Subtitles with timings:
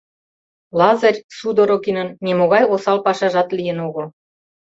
[0.79, 4.05] Лазарь Судорогинын нимогай осал пашажат лийын огыл.